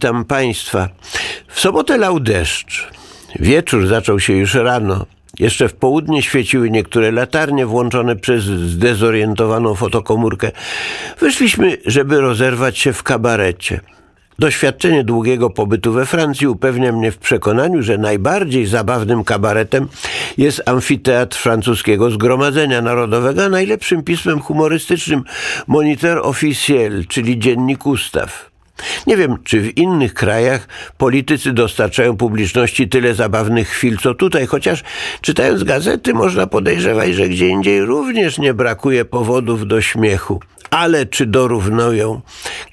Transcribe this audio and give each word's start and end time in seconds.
Witam 0.00 0.24
Państwa. 0.24 0.88
W 1.48 1.60
sobotę 1.60 1.98
lał 1.98 2.20
deszcz. 2.20 2.88
Wieczór 3.38 3.86
zaczął 3.86 4.20
się 4.20 4.32
już 4.32 4.54
rano. 4.54 5.06
Jeszcze 5.38 5.68
w 5.68 5.74
południe 5.74 6.22
świeciły 6.22 6.70
niektóre 6.70 7.12
latarnie 7.12 7.66
włączone 7.66 8.16
przez 8.16 8.44
zdezorientowaną 8.44 9.74
fotokomórkę. 9.74 10.50
Wyszliśmy, 11.20 11.76
żeby 11.86 12.20
rozerwać 12.20 12.78
się 12.78 12.92
w 12.92 13.02
kabarecie. 13.02 13.80
Doświadczenie 14.38 15.04
długiego 15.04 15.50
pobytu 15.50 15.92
we 15.92 16.06
Francji 16.06 16.46
upewnia 16.46 16.92
mnie 16.92 17.12
w 17.12 17.18
przekonaniu, 17.18 17.82
że 17.82 17.98
najbardziej 17.98 18.66
zabawnym 18.66 19.24
kabaretem 19.24 19.88
jest 20.38 20.68
amfiteatr 20.68 21.38
francuskiego 21.38 22.10
Zgromadzenia 22.10 22.82
Narodowego, 22.82 23.44
a 23.44 23.48
najlepszym 23.48 24.02
pismem 24.02 24.40
humorystycznym 24.40 25.24
Moniteur 25.66 26.18
Officiel, 26.18 27.06
czyli 27.06 27.38
Dziennik 27.38 27.86
Ustaw. 27.86 28.49
Nie 29.06 29.16
wiem, 29.16 29.36
czy 29.44 29.60
w 29.60 29.78
innych 29.78 30.14
krajach 30.14 30.68
politycy 30.98 31.52
dostarczają 31.52 32.16
publiczności 32.16 32.88
tyle 32.88 33.14
zabawnych 33.14 33.68
chwil, 33.68 33.98
co 33.98 34.14
tutaj, 34.14 34.46
chociaż 34.46 34.82
czytając 35.20 35.64
gazety 35.64 36.14
można 36.14 36.46
podejrzewać, 36.46 37.14
że 37.14 37.28
gdzie 37.28 37.48
indziej 37.48 37.84
również 37.84 38.38
nie 38.38 38.54
brakuje 38.54 39.04
powodów 39.04 39.66
do 39.66 39.80
śmiechu. 39.80 40.40
Ale 40.70 41.06
czy 41.06 41.26
dorównują 41.26 42.20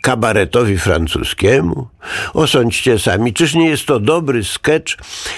kabaretowi 0.01 0.77
francuskiemu? 0.77 1.87
Osądźcie 2.33 2.99
sami, 2.99 3.33
czyż 3.33 3.53
nie 3.53 3.69
jest 3.69 3.85
to 3.85 3.99
dobry 3.99 4.43
sketch, 4.43 4.97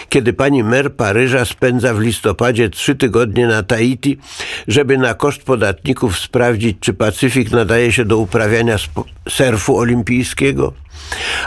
kiedy 0.09 0.33
pani 0.33 0.63
mer 0.63 0.95
Paryża 0.95 1.45
spędza 1.45 1.93
w 1.93 1.99
listopadzie 1.99 2.69
trzy 2.69 2.95
tygodnie 2.95 3.47
na 3.47 3.63
Tahiti, 3.63 4.17
żeby 4.67 4.97
na 4.97 5.13
koszt 5.13 5.43
podatników 5.43 6.19
sprawdzić, 6.19 6.77
czy 6.79 6.93
Pacyfik 6.93 7.51
nadaje 7.51 7.91
się 7.91 8.05
do 8.05 8.17
uprawiania 8.17 8.75
surfu 9.29 9.77
olimpijskiego? 9.77 10.58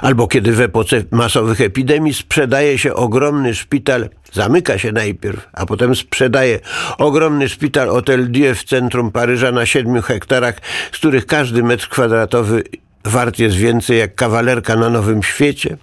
Albo 0.00 0.28
kiedy 0.28 0.52
w 0.52 0.60
epoce 0.60 1.04
masowych 1.10 1.60
epidemii 1.60 2.14
sprzedaje 2.14 2.78
się 2.78 2.94
ogromny 2.94 3.54
szpital, 3.54 4.08
zamyka 4.32 4.78
się 4.78 4.92
najpierw, 4.92 5.48
a 5.52 5.66
potem 5.66 5.96
sprzedaje 5.96 6.60
ogromny 6.98 7.48
szpital 7.48 7.88
Hotel 7.88 8.30
Dieu 8.30 8.54
w 8.54 8.64
centrum 8.64 9.10
Paryża 9.10 9.52
na 9.52 9.66
siedmiu 9.66 10.02
hektarach, 10.02 10.54
z 10.92 10.96
których 10.96 11.26
każdy 11.26 11.62
metr 11.62 11.88
kwadratowy 11.88 12.62
wart 13.04 13.38
jest 13.38 13.56
więcej 13.56 13.98
jak 13.98 14.14
kawalerka 14.14 14.76
na 14.76 14.88
Nowym 14.88 15.22
Świecie. 15.22 15.76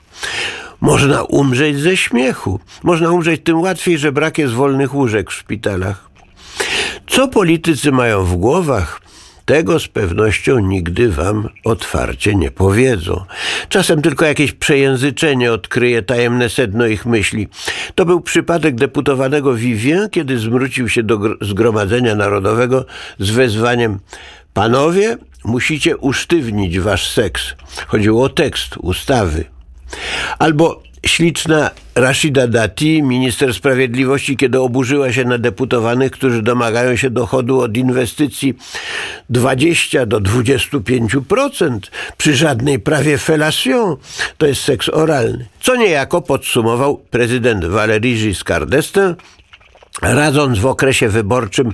Można 0.81 1.23
umrzeć 1.23 1.79
ze 1.79 1.97
śmiechu. 1.97 2.59
Można 2.83 3.11
umrzeć 3.11 3.41
tym 3.43 3.61
łatwiej, 3.61 3.97
że 3.97 4.11
brak 4.11 4.37
jest 4.37 4.53
wolnych 4.53 4.93
łóżek 4.93 5.31
w 5.31 5.33
szpitalach. 5.33 6.09
Co 7.07 7.27
politycy 7.27 7.91
mają 7.91 8.23
w 8.23 8.35
głowach, 8.35 9.01
tego 9.49 9.79
z 9.79 9.87
pewnością 9.87 10.59
nigdy 10.59 11.11
wam 11.11 11.49
otwarcie 11.63 12.35
nie 12.35 12.51
powiedzą. 12.51 13.25
Czasem 13.69 14.01
tylko 14.01 14.25
jakieś 14.25 14.51
przejęzyczenie 14.51 15.53
odkryje 15.53 16.01
tajemne 16.01 16.49
sedno 16.49 16.87
ich 16.87 17.05
myśli. 17.05 17.47
To 17.95 18.05
był 18.05 18.21
przypadek 18.21 18.75
deputowanego 18.75 19.55
Vivien, 19.55 20.09
kiedy 20.09 20.39
zwrócił 20.39 20.89
się 20.89 21.03
do 21.03 21.19
Zgromadzenia 21.41 22.15
Narodowego 22.15 22.85
z 23.19 23.31
wezwaniem 23.31 23.99
Panowie, 24.53 25.17
musicie 25.43 25.97
usztywnić 25.97 26.79
wasz 26.79 27.11
seks. 27.11 27.55
Chodziło 27.87 28.23
o 28.23 28.29
tekst 28.29 28.77
ustawy. 28.77 29.45
Albo 30.39 30.83
śliczna 31.05 31.71
Rashida 31.95 32.47
Dati, 32.47 33.03
minister 33.03 33.53
sprawiedliwości, 33.53 34.37
kiedy 34.37 34.59
oburzyła 34.59 35.13
się 35.13 35.25
na 35.25 35.37
deputowanych, 35.37 36.11
którzy 36.11 36.41
domagają 36.41 36.95
się 36.95 37.09
dochodu 37.09 37.59
od 37.59 37.77
inwestycji 37.77 38.53
20 39.29 40.05
do 40.05 40.19
25% 40.19 41.79
przy 42.17 42.35
żadnej 42.35 42.79
prawie 42.79 43.17
felation, 43.17 43.95
to 44.37 44.47
jest 44.47 44.61
seks 44.61 44.89
oralny. 44.89 45.47
Co 45.61 45.75
niejako 45.75 46.21
podsumował 46.21 46.97
prezydent 46.97 47.65
Valéry 47.65 48.15
Giscard 48.15 48.69
d'Estaing, 48.69 49.15
radząc 50.01 50.59
w 50.59 50.65
okresie 50.65 51.09
wyborczym, 51.09 51.73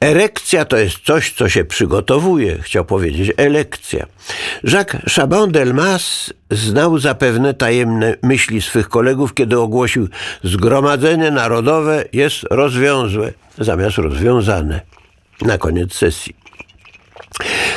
erekcja 0.00 0.64
to 0.64 0.76
jest 0.76 0.98
coś, 0.98 1.32
co 1.32 1.48
się 1.48 1.64
przygotowuje, 1.64 2.58
chciał 2.62 2.84
powiedzieć 2.84 3.32
elekcja. 3.36 4.06
Jacques 4.64 5.02
Chabon-Delmas 5.02 6.32
znał 6.50 6.98
zapewne 6.98 7.54
tajemne 7.54 8.14
myśli 8.22 8.62
swych 8.62 8.88
kolegów, 8.88 9.34
kiedy 9.34 9.60
ogłosił 9.60 10.08
Zgromadzenie 10.44 11.30
Narodowe 11.30 12.04
jest 12.12 12.42
rozwiązłe, 12.50 13.32
zamiast 13.58 13.98
rozwiązane. 13.98 14.80
Na 15.42 15.58
koniec 15.58 15.94
sesji. 15.94 16.45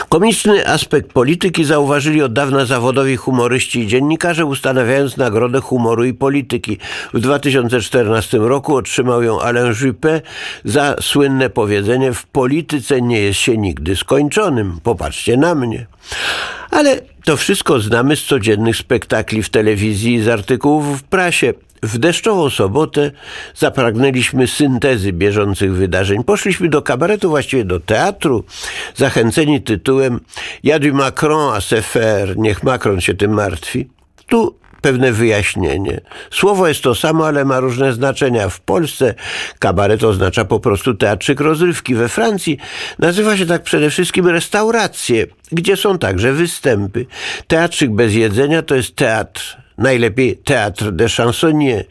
Komiczny 0.09 0.67
aspekt 0.67 1.13
polityki 1.13 1.63
zauważyli 1.63 2.21
od 2.21 2.33
dawna 2.33 2.65
zawodowi 2.65 3.15
humoryści 3.15 3.79
i 3.79 3.87
dziennikarze, 3.87 4.45
ustanawiając 4.45 5.17
Nagrodę 5.17 5.61
Humoru 5.61 6.05
i 6.05 6.13
Polityki. 6.13 6.77
W 7.13 7.19
2014 7.19 8.37
roku 8.37 8.75
otrzymał 8.75 9.23
ją 9.23 9.41
Alain 9.41 9.73
Juppé 9.73 10.21
za 10.65 10.95
słynne 11.01 11.49
powiedzenie 11.49 12.13
w 12.13 12.25
polityce 12.25 13.01
nie 13.01 13.19
jest 13.19 13.39
się 13.39 13.57
nigdy 13.57 13.95
skończonym. 13.95 14.79
Popatrzcie 14.83 15.37
na 15.37 15.55
mnie. 15.55 15.85
Ale 16.71 17.01
to 17.23 17.37
wszystko 17.37 17.79
znamy 17.79 18.15
z 18.15 18.23
codziennych 18.23 18.77
spektakli 18.77 19.43
w 19.43 19.49
telewizji 19.49 20.13
i 20.13 20.21
z 20.21 20.27
artykułów 20.27 20.99
w 20.99 21.03
prasie. 21.03 21.53
W 21.83 21.97
deszczową 21.97 22.49
sobotę 22.49 23.11
zapragnęliśmy 23.55 24.47
syntezy 24.47 25.13
bieżących 25.13 25.73
wydarzeń. 25.73 26.23
Poszliśmy 26.23 26.69
do 26.69 26.81
kabaretu, 26.81 27.29
właściwie 27.29 27.65
do 27.65 27.79
teatru, 27.79 28.43
zachęceni 28.95 29.61
tytułem 29.61 30.19
Ja 30.63 30.79
du 30.79 30.93
Macron 30.93 31.53
à 31.53 31.61
se 31.61 31.81
faire, 31.81 32.37
niech 32.37 32.63
Macron 32.63 33.01
się 33.01 33.13
tym 33.13 33.33
martwi. 33.33 33.89
Tu 34.27 34.59
pewne 34.81 35.11
wyjaśnienie. 35.11 36.01
Słowo 36.31 36.67
jest 36.67 36.81
to 36.81 36.95
samo, 36.95 37.27
ale 37.27 37.45
ma 37.45 37.59
różne 37.59 37.93
znaczenia. 37.93 38.49
W 38.49 38.59
Polsce 38.59 39.13
kabaret 39.59 40.03
oznacza 40.03 40.45
po 40.45 40.59
prostu 40.59 40.93
teatrzyk 40.93 41.39
rozrywki. 41.39 41.95
We 41.95 42.09
Francji 42.09 42.57
nazywa 42.99 43.37
się 43.37 43.45
tak 43.45 43.63
przede 43.63 43.89
wszystkim 43.89 44.27
restauracje, 44.27 45.25
gdzie 45.51 45.77
są 45.77 45.97
także 45.97 46.33
występy. 46.33 47.05
Teatrzyk 47.47 47.91
bez 47.91 48.13
jedzenia 48.13 48.61
to 48.61 48.75
jest 48.75 48.95
teatr 48.95 49.57
najlepiej 49.79 50.37
Teatr 50.37 50.91
de 50.91 51.09
Chansonnier. 51.09 51.85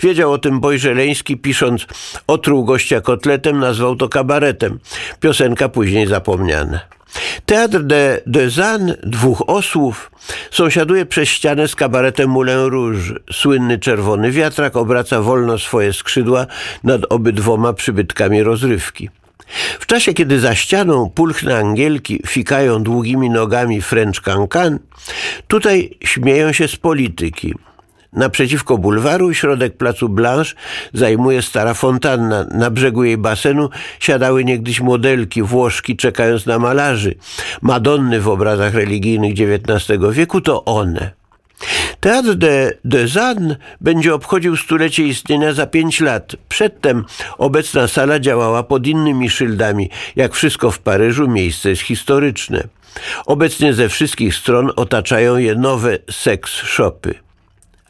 Wiedział 0.00 0.32
o 0.32 0.38
tym 0.38 0.60
Bojżeleński, 0.60 1.36
pisząc 1.36 1.86
Otruł 2.26 2.64
gościa 2.64 3.00
kotletem, 3.00 3.58
nazwał 3.58 3.96
to 3.96 4.08
kabaretem. 4.08 4.78
Piosenka 5.20 5.68
później 5.68 6.06
zapomniana. 6.06 6.80
Teatr 7.46 7.82
de, 7.82 8.20
de 8.26 8.50
Zan, 8.50 8.94
dwóch 9.02 9.42
osłów, 9.46 10.10
sąsiaduje 10.50 11.06
przez 11.06 11.28
ścianę 11.28 11.68
z 11.68 11.74
kabaretem 11.74 12.30
Moulin 12.30 12.58
Rouge. 12.58 13.14
Słynny 13.32 13.78
czerwony 13.78 14.30
wiatrak 14.30 14.76
obraca 14.76 15.22
wolno 15.22 15.58
swoje 15.58 15.92
skrzydła 15.92 16.46
nad 16.84 17.00
obydwoma 17.08 17.72
przybytkami 17.72 18.42
rozrywki. 18.42 19.10
W 19.80 19.86
czasie, 19.86 20.14
kiedy 20.14 20.40
za 20.40 20.54
ścianą 20.54 21.10
pulchne 21.10 21.58
angielki 21.58 22.20
fikają 22.26 22.82
długimi 22.82 23.30
nogami 23.30 23.82
French 23.82 24.20
Cancan, 24.20 24.78
tutaj 25.48 25.98
śmieją 26.04 26.52
się 26.52 26.68
z 26.68 26.76
polityki. 26.76 27.54
Naprzeciwko 28.12 28.78
bulwaru, 28.78 29.34
środek 29.34 29.76
placu 29.76 30.08
Blanche, 30.08 30.54
zajmuje 30.92 31.42
stara 31.42 31.74
fontanna. 31.74 32.44
Na 32.44 32.70
brzegu 32.70 33.04
jej 33.04 33.18
basenu 33.18 33.70
siadały 34.00 34.44
niegdyś 34.44 34.80
modelki, 34.80 35.42
Włoszki, 35.42 35.96
czekając 35.96 36.46
na 36.46 36.58
malarzy. 36.58 37.14
Madonny 37.62 38.20
w 38.20 38.28
obrazach 38.28 38.74
religijnych 38.74 39.32
XIX 39.32 40.00
wieku 40.12 40.40
to 40.40 40.64
one. 40.64 41.10
Teatr 42.00 42.34
de, 42.34 42.72
de 42.84 43.08
Zanne 43.08 43.56
będzie 43.80 44.14
obchodził 44.14 44.56
stulecie 44.56 45.02
istnienia 45.02 45.52
za 45.52 45.66
pięć 45.66 46.00
lat. 46.00 46.36
Przedtem 46.48 47.04
obecna 47.38 47.88
sala 47.88 48.20
działała 48.20 48.62
pod 48.62 48.86
innymi 48.86 49.30
szyldami. 49.30 49.90
Jak 50.16 50.34
wszystko 50.34 50.70
w 50.70 50.78
Paryżu, 50.78 51.28
miejsce 51.28 51.70
jest 51.70 51.82
historyczne. 51.82 52.62
Obecnie 53.26 53.74
ze 53.74 53.88
wszystkich 53.88 54.34
stron 54.34 54.70
otaczają 54.76 55.36
je 55.36 55.54
nowe 55.54 55.98
seks 56.10 56.52
shopy. 56.52 57.14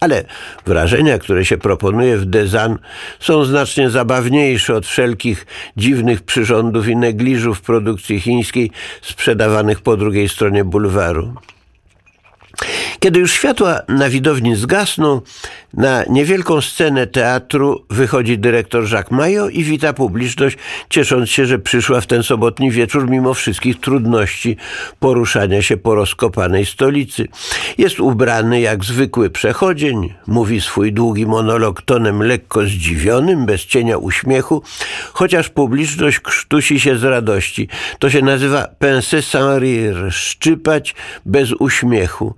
Ale 0.00 0.25
wrażenia, 0.67 1.19
które 1.19 1.44
się 1.44 1.58
proponuje 1.58 2.17
w 2.17 2.25
Dezan 2.25 2.79
są 3.20 3.44
znacznie 3.44 3.91
zabawniejsze 3.91 4.75
od 4.75 4.87
wszelkich 4.87 5.46
dziwnych 5.76 6.23
przyrządów 6.23 6.88
i 6.88 6.96
negliżów 6.96 7.61
produkcji 7.61 8.20
chińskiej 8.20 8.70
sprzedawanych 9.02 9.81
po 9.81 9.96
drugiej 9.96 10.29
stronie 10.29 10.64
bulwaru. 10.64 11.35
Kiedy 13.06 13.20
już 13.20 13.32
światła 13.32 13.81
na 13.88 14.08
widowni 14.08 14.56
zgasną, 14.56 15.20
na 15.75 16.05
niewielką 16.11 16.61
scenę 16.61 17.06
teatru 17.06 17.85
wychodzi 17.91 18.38
dyrektor 18.38 18.93
Jacques 18.93 19.11
Mayo 19.11 19.49
i 19.49 19.64
wita 19.64 19.93
publiczność, 19.93 20.58
ciesząc 20.91 21.31
się, 21.31 21.47
że 21.47 21.58
przyszła 21.58 22.00
w 22.00 22.06
ten 22.06 22.23
sobotni 22.23 22.70
wieczór 22.70 23.11
mimo 23.11 23.35
wszystkich 23.35 23.81
trudności 23.81 24.56
poruszania 25.00 25.62
się 25.62 25.76
po 25.76 25.94
rozkopanej 25.94 26.67
stolicy. 26.67 27.29
Jest 27.79 28.00
ubrany 28.00 28.61
jak 28.61 28.85
zwykły 28.85 29.31
przechodzień, 29.31 30.14
mówi 30.26 30.61
swój 30.61 30.93
długi 30.93 31.26
monolog 31.26 31.82
tonem 31.82 32.23
lekko 32.23 32.62
zdziwionym, 32.64 33.47
bez 33.47 33.67
cienia 33.67 33.99
uśmiechu, 33.99 34.62
chociaż 35.12 35.49
publiczność 35.49 36.20
krztusi 36.20 36.81
się 36.81 36.99
z 36.99 37.05
radości. 37.05 37.69
To 37.99 38.11
się 38.11 38.23
nazywa 38.23 38.69
pincer 38.79 39.23
sans 39.23 39.61
rire, 39.61 40.11
szczypać 40.11 40.94
bez 41.26 41.53
uśmiechu. 41.53 42.35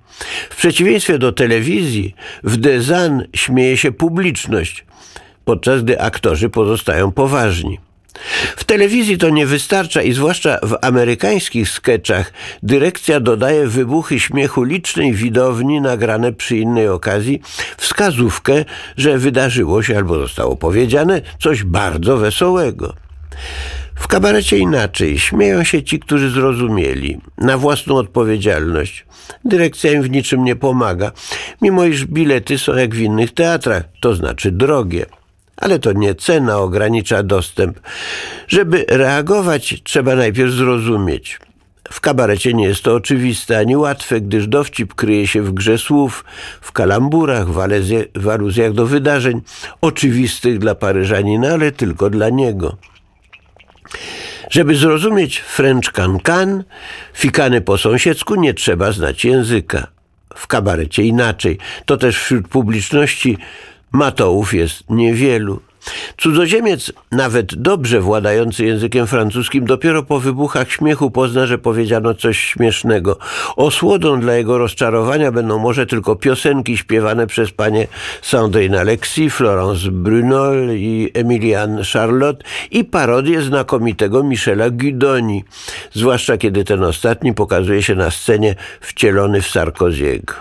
Przeciwieństwie 0.59 1.19
do 1.19 1.33
telewizji, 1.33 2.15
w 2.45 2.57
Dezan 2.57 3.25
śmieje 3.35 3.77
się 3.77 3.93
publiczność, 3.93 4.85
podczas 5.45 5.83
gdy 5.83 6.01
aktorzy 6.01 6.49
pozostają 6.49 7.13
poważni. 7.13 7.79
W 8.57 8.65
telewizji 8.65 9.19
to 9.19 9.31
nie 9.31 9.47
wystarcza 9.47 10.03
i 10.03 10.13
zwłaszcza 10.13 10.59
w 10.63 10.77
amerykańskich 10.83 11.71
sketchach 11.71 12.33
dyrekcja 12.63 13.21
dodaje 13.21 13.67
wybuchy 13.67 14.21
śmiechu 14.21 14.63
licznej 14.63 15.13
widowni 15.13 15.81
nagrane 15.81 16.33
przy 16.33 16.57
innej 16.57 16.89
okazji, 16.89 17.43
wskazówkę, 17.77 18.65
że 18.97 19.19
wydarzyło 19.19 19.83
się 19.83 19.97
albo 19.97 20.19
zostało 20.19 20.57
powiedziane 20.57 21.21
coś 21.41 21.65
bardzo 21.65 22.17
wesołego. 22.17 22.95
W 23.99 24.09
kabarecie 24.09 24.59
inaczej. 24.59 25.19
Śmieją 25.19 25.65
się 25.65 25.83
ci, 25.83 25.99
którzy 26.01 26.31
zrozumieli, 26.31 27.21
na 27.39 27.59
własną 27.59 27.97
odpowiedzialność. 27.97 29.07
Dyrekcja 29.45 29.93
im 29.93 30.03
w 30.03 30.11
niczym 30.11 30.45
nie 30.45 30.57
pomaga, 30.57 31.13
mimo 31.63 31.85
iż 31.85 32.05
bilety 32.05 32.59
są 32.59 32.77
jak 32.77 32.95
w 32.95 32.99
innych 32.99 33.35
teatrach, 33.35 33.83
to 34.01 34.15
znaczy 34.15 34.53
drogie. 34.53 35.07
Ale 35.57 35.79
to 35.79 35.93
nie 35.93 36.15
cena 36.15 36.59
ogranicza 36.59 37.23
dostęp. 37.23 37.81
Żeby 38.49 38.85
reagować, 38.89 39.83
trzeba 39.85 40.15
najpierw 40.15 40.53
zrozumieć. 40.53 41.39
W 41.93 42.01
kabarecie 42.01 42.55
nie 42.55 42.65
jest 42.65 42.83
to 42.83 42.95
oczywiste 42.95 43.59
ani 43.59 43.77
łatwe, 43.77 44.21
gdyż 44.21 44.49
dowcip 44.49 44.95
kryje 44.95 45.27
się 45.27 45.43
w 45.43 45.53
grze 45.53 45.79
słów, 45.79 46.25
w 46.61 46.73
kalamburach, 46.73 47.49
w, 47.49 47.59
alezje, 47.59 48.05
w 48.15 48.29
aluzjach 48.29 48.73
do 48.73 48.87
wydarzeń, 48.87 49.41
oczywistych 49.81 50.59
dla 50.59 50.75
Paryżanina, 50.75 51.49
ale 51.49 51.73
tylko 51.73 52.11
dla 52.11 52.29
niego. 52.29 52.77
Żeby 54.51 54.77
zrozumieć 54.77 55.39
French 55.41 55.93
can-can, 55.93 56.65
fikany 57.15 57.61
po 57.61 57.79
sąsiedzku, 57.79 58.35
nie 58.35 58.55
trzeba 58.55 58.93
znać 58.93 59.25
języka. 59.25 59.87
W 60.35 60.47
kabarecie 60.47 61.03
inaczej. 61.03 61.59
To 61.85 61.97
też 61.97 62.19
wśród 62.19 62.49
publiczności 62.49 63.39
matołów 63.93 64.55
jest 64.55 64.91
niewielu. 64.91 65.61
Cudzoziemiec, 66.19 66.93
nawet 67.13 67.55
dobrze 67.55 68.01
władający 68.01 68.65
językiem 68.65 69.07
francuskim, 69.07 69.65
dopiero 69.65 70.03
po 70.03 70.21
wybuchach 70.21 70.73
śmiechu 70.73 71.11
pozna, 71.11 71.47
że 71.47 71.59
powiedziano 71.59 72.15
coś 72.15 72.39
śmiesznego. 72.39 73.19
Osłodą 73.57 74.21
dla 74.21 74.35
jego 74.35 74.59
rozczarowania 74.59 75.33
będą 75.33 75.59
może 75.59 75.87
tylko 75.87 76.17
piosenki 76.17 76.77
śpiewane 76.77 77.27
przez 77.27 77.51
panie 77.51 77.87
Sandrine 78.23 78.81
Alexis, 78.81 79.35
Florence 79.35 79.91
Brunol 79.91 80.69
i 80.71 81.11
Emiliane 81.15 81.83
Charlotte 81.93 82.45
i 82.71 82.85
parodie 82.85 83.43
znakomitego 83.43 84.23
Michela 84.23 84.71
Guidoni, 84.71 85.45
zwłaszcza 85.93 86.37
kiedy 86.37 86.65
ten 86.65 86.85
ostatni 86.85 87.35
pokazuje 87.35 87.83
się 87.83 87.95
na 87.95 88.11
scenie 88.11 88.55
wcielony 88.81 89.43
w 89.43 89.49
Sarkoziego. 89.49 90.35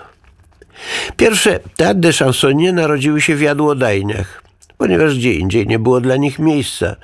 Pierwsze 1.17 1.59
teatr 1.75 2.00
de 2.00 2.13
chansonnier 2.13 2.73
narodziły 2.73 3.21
się 3.21 3.35
w 3.35 3.41
jadłodajniach 3.41 4.46
ponieważ 4.77 5.18
gdzie 5.18 5.33
indziej 5.33 5.68
nie 5.68 5.79
było 5.79 6.01
dla 6.01 6.15
nich 6.15 6.39
miejsca. 6.39 6.95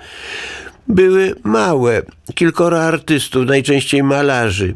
Były 0.88 1.36
małe, 1.44 2.02
kilkoro 2.36 2.84
artystów, 2.84 3.46
najczęściej 3.46 4.04
malarzy. 4.04 4.75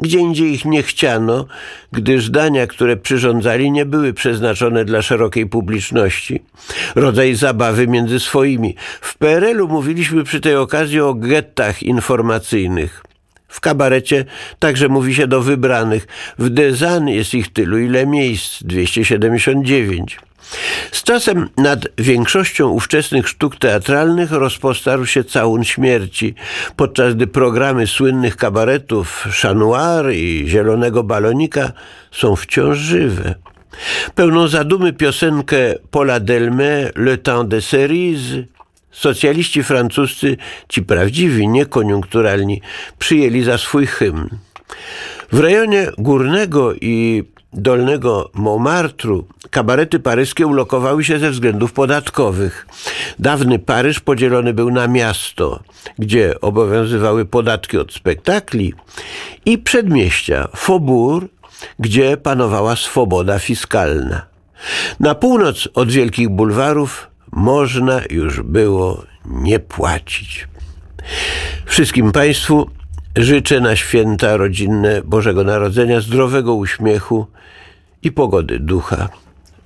Gdzie 0.00 0.18
indziej 0.18 0.52
ich 0.52 0.64
nie 0.64 0.82
chciano, 0.82 1.46
gdyż 1.92 2.30
dania, 2.30 2.66
które 2.66 2.96
przyrządzali, 2.96 3.70
nie 3.70 3.86
były 3.86 4.12
przeznaczone 4.12 4.84
dla 4.84 5.02
szerokiej 5.02 5.46
publiczności. 5.46 6.42
Rodzaj 6.94 7.34
zabawy 7.34 7.86
między 7.86 8.20
swoimi. 8.20 8.74
W 9.00 9.18
PRL-u 9.18 9.68
mówiliśmy 9.68 10.24
przy 10.24 10.40
tej 10.40 10.56
okazji 10.56 11.00
o 11.00 11.14
gettach 11.14 11.82
informacyjnych. 11.82 13.02
W 13.48 13.60
kabarecie 13.60 14.24
także 14.58 14.88
mówi 14.88 15.14
się 15.14 15.26
do 15.26 15.40
wybranych. 15.40 16.06
W 16.38 16.50
Dezan 16.50 17.08
jest 17.08 17.34
ich 17.34 17.52
tylu, 17.52 17.78
ile 17.78 18.06
miejsc 18.06 18.62
279. 18.62 20.18
Z 20.92 21.02
czasem 21.02 21.48
nad 21.56 21.86
większością 21.98 22.68
ówczesnych 22.68 23.28
sztuk 23.28 23.56
teatralnych 23.56 24.32
rozpostarł 24.32 25.06
się 25.06 25.24
całun 25.24 25.64
śmierci, 25.64 26.34
podczas 26.76 27.14
gdy 27.14 27.26
programy 27.26 27.86
słynnych 27.86 28.36
kabaretów 28.36 29.24
Chanoir 29.42 30.12
i 30.14 30.44
Zielonego 30.48 31.02
Balonika 31.02 31.72
są 32.12 32.36
wciąż 32.36 32.78
żywe. 32.78 33.34
Pełną 34.14 34.48
zadumy 34.48 34.92
piosenkę 34.92 35.56
Paula 35.90 36.20
Delme 36.20 36.90
Le 36.96 37.18
Temps 37.18 37.48
de 37.48 37.62
Cerise 37.62 38.42
socjaliści 38.96 39.62
francuscy, 39.62 40.36
ci 40.68 40.82
prawdziwi, 40.82 41.48
niekoniunkturalni, 41.48 42.62
przyjęli 42.98 43.42
za 43.42 43.58
swój 43.58 43.86
hymn. 43.86 44.28
W 45.32 45.40
rejonie 45.40 45.86
Górnego 45.98 46.74
i 46.74 47.24
Dolnego 47.52 48.30
Montmartru 48.34 49.26
kabarety 49.50 49.98
paryskie 49.98 50.46
ulokowały 50.46 51.04
się 51.04 51.18
ze 51.18 51.30
względów 51.30 51.72
podatkowych. 51.72 52.66
Dawny 53.18 53.58
Paryż 53.58 54.00
podzielony 54.00 54.54
był 54.54 54.70
na 54.70 54.88
miasto, 54.88 55.60
gdzie 55.98 56.40
obowiązywały 56.40 57.24
podatki 57.24 57.78
od 57.78 57.92
spektakli 57.92 58.74
i 59.46 59.58
przedmieścia, 59.58 60.48
Faubourg, 60.56 61.28
gdzie 61.78 62.16
panowała 62.16 62.76
swoboda 62.76 63.38
fiskalna. 63.38 64.26
Na 65.00 65.14
północ 65.14 65.68
od 65.74 65.90
wielkich 65.90 66.28
bulwarów 66.28 67.10
można 67.32 68.00
już 68.10 68.40
było 68.40 69.02
nie 69.26 69.58
płacić. 69.58 70.48
Wszystkim 71.66 72.12
Państwu 72.12 72.70
życzę 73.16 73.60
na 73.60 73.76
święta 73.76 74.36
rodzinne 74.36 75.02
Bożego 75.02 75.44
Narodzenia 75.44 76.00
zdrowego 76.00 76.54
uśmiechu 76.54 77.26
i 78.02 78.12
pogody 78.12 78.58
ducha. 78.58 79.08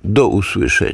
Do 0.03 0.27
usłyszenia. 0.27 0.89